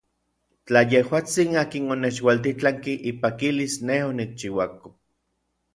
[0.69, 4.97] Tla yejuatsin akin onechualtitlanki ipakilis nej onikchiuako.